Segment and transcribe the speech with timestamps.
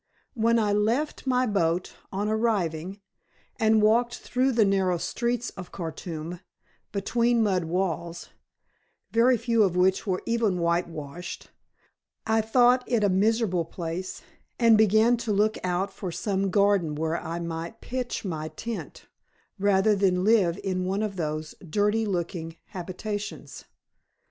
[0.33, 3.01] When I left my boat, on arriving,
[3.59, 6.39] and walked through the narrow streets of Khartoum,
[6.91, 8.29] between mud walls,
[9.11, 11.51] very few of which were even whitewashed,
[12.25, 14.23] I thought it a miserable place,
[14.57, 19.05] and began to look out for some garden where I might pitch my tent,
[19.59, 23.65] rather than live in one of those dirty looking habitations.